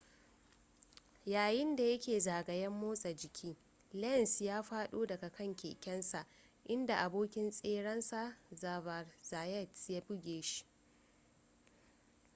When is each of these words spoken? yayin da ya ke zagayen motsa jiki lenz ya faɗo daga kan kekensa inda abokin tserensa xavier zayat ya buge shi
yayin 1.25 1.75
da 1.75 1.83
ya 1.83 1.99
ke 1.99 2.19
zagayen 2.19 2.71
motsa 2.73 3.13
jiki 3.15 3.55
lenz 3.93 4.41
ya 4.41 4.61
faɗo 4.63 5.05
daga 5.05 5.29
kan 5.29 5.55
kekensa 5.55 6.25
inda 6.65 6.95
abokin 6.97 7.51
tserensa 7.51 8.37
xavier 8.59 9.05
zayat 9.21 9.69
ya 9.89 10.01
buge 10.01 10.41
shi 10.41 10.65